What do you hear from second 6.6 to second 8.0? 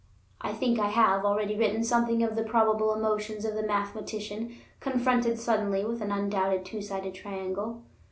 two sided triangle.